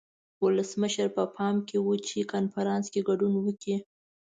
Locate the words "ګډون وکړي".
3.09-3.75